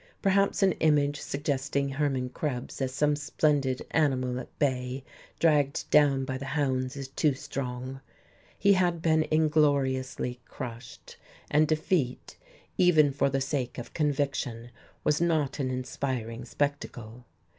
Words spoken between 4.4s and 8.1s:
bay, dragged down by the hounds, is too strong: